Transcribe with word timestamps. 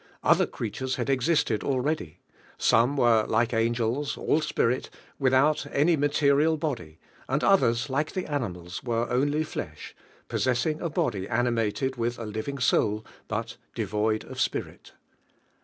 Other 0.23 0.47
creatures 0.47 0.95
had 0.95 1.11
existed 1.11 1.63
already, 1.63 2.17
some 2.57 2.97
were 2.97 3.23
like 3.27 3.53
angels, 3.53 4.17
ail 4.17 4.41
spirit, 4.41 4.89
without 5.19 5.67
any 5.71 5.95
material 5.95 6.57
body, 6.57 6.97
and 7.29 7.43
others,. 7.43 7.87
like 7.87 8.13
the 8.13 8.25
animals, 8.25 8.81
were 8.83 9.07
only 9.11 9.43
flesh, 9.43 9.95
possess 10.27 10.65
ing 10.65 10.81
a 10.81 10.89
body 10.89 11.29
animated 11.29 11.97
with 11.97 12.17
a 12.17 12.25
living 12.25 12.57
soul, 12.57 13.05
but 13.27 13.57
devoid 13.75 14.23
of 14.23 14.41
spirit. 14.41 14.93